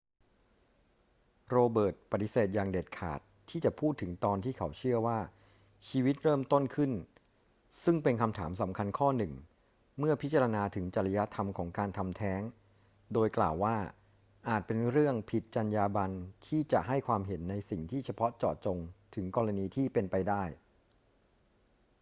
[1.49, 3.19] โรเบิร์ตปฏิเสธอย่างเด็ดขาด
[3.49, 5.19] ที่จะพูดถึงตอนที่เขาเชื่อว่า
[5.89, 6.91] ชีวิตเริ่มต้นขึ้น
[7.83, 9.33] ซึ่งเป็นคำถามสำคัญข้อหนึ่ง
[9.99, 12.41] เมื่อพิจารณาถึงจริยธรรมของการทำแท้ง
[13.13, 13.75] โดยกล่าวว่า
[14.49, 16.15] อาจเป็นเรื่องผิดจรรยาบรรณ
[16.47, 18.77] ที่จะให้ความเห็นในสิ่งที่เฉพาะเจาะจง
[19.15, 20.43] ถึงกรณีที่เป็นไปได้